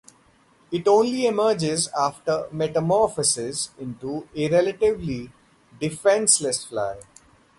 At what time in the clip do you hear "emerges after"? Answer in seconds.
1.27-2.47